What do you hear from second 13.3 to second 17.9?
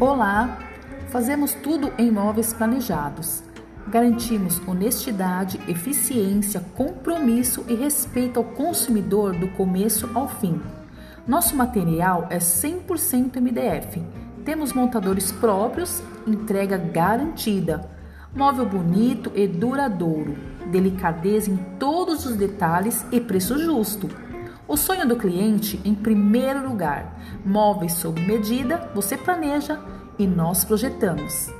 MDF. Temos montadores próprios, entrega garantida.